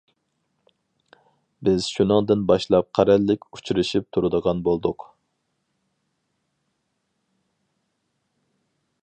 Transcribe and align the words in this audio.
بىز 1.67 1.89
شۇنىڭدىن 1.97 2.41
باشلاپ 2.51 2.89
قەرەللىك 2.99 3.45
ئۇچرىشىپ 3.59 4.09
تۇرىدىغان 4.17 4.65
بولدۇق. 4.69 5.07